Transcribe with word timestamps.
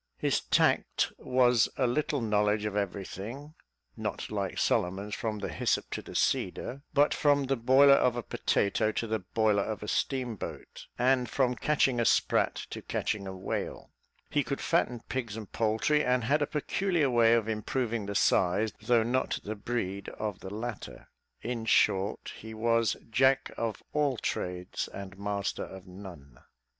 His 0.17 0.39
tact 0.41 1.13
was 1.19 1.69
a 1.77 1.85
little 1.85 2.21
knowledge 2.21 2.65
of 2.65 2.75
everything 2.75 3.53
(not 3.95 4.31
like 4.31 4.57
Solomon's, 4.57 5.13
from 5.13 5.37
the 5.37 5.49
hyssop 5.49 5.91
to 5.91 6.01
the 6.01 6.15
cedar), 6.15 6.81
but 6.91 7.13
from 7.13 7.43
the 7.43 7.55
boiler 7.55 7.93
of 7.93 8.15
a 8.15 8.23
potato 8.23 8.91
to 8.93 9.05
the 9.05 9.19
boiler 9.19 9.61
of 9.61 9.83
a 9.83 9.87
steam 9.87 10.37
boat, 10.37 10.87
and 10.97 11.29
from 11.29 11.53
catching 11.53 11.99
a 11.99 12.05
sprat 12.05 12.55
to 12.71 12.81
catching 12.81 13.27
a 13.27 13.37
whale; 13.37 13.91
he 14.27 14.43
could 14.43 14.59
fatten 14.59 15.01
pigs 15.07 15.37
and 15.37 15.51
poultry, 15.51 16.03
and 16.03 16.23
had 16.23 16.41
a 16.41 16.47
peculiar 16.47 17.11
way 17.11 17.35
of 17.35 17.47
improving 17.47 18.07
the 18.07 18.15
size, 18.15 18.73
though 18.81 19.03
not 19.03 19.37
the 19.43 19.53
breed 19.53 20.09
of 20.17 20.39
the 20.39 20.49
latter; 20.51 21.09
in 21.43 21.63
short, 21.63 22.33
he 22.37 22.55
was 22.55 22.97
"jack 23.11 23.51
of 23.55 23.83
all 23.93 24.17
trades 24.17 24.87
and 24.91 25.19
master 25.19 25.63
of 25.63 25.85
none." 25.85 26.39